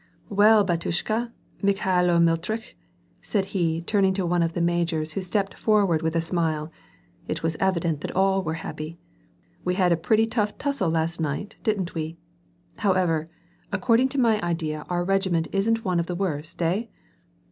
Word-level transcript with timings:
"Well, 0.29 0.65
batyushka, 0.65 1.31
Mikhailo 1.61 2.19
Mitritch," 2.19 2.75
said 3.21 3.45
he 3.53 3.83
turning 3.83 4.15
to 4.15 4.25
one 4.25 4.41
of 4.41 4.53
the 4.53 4.59
majors, 4.59 5.11
who 5.11 5.21
stepped 5.21 5.53
forward 5.53 6.01
with 6.01 6.15
a 6.15 6.21
smile 6.21 6.71
(it 7.27 7.43
was 7.43 7.55
evident 7.59 8.01
that 8.01 8.07
they 8.07 8.13
were 8.13 8.17
all 8.19 8.41
happy):" 8.49 8.97
We 9.63 9.75
had 9.75 9.91
a 9.91 9.95
pretty 9.97 10.25
tough 10.25 10.57
tussle 10.57 10.89
last 10.89 11.21
night, 11.21 11.57
didn't 11.61 11.93
we? 11.93 12.17
However, 12.77 13.29
according 13.71 14.09
to 14.09 14.19
my 14.19 14.41
idea 14.41 14.87
our 14.89 15.03
regiment 15.03 15.47
isn't 15.51 15.85
one 15.85 15.99
of 15.99 16.07
the 16.07 16.15
worst, 16.15 16.59
hey 16.59 16.89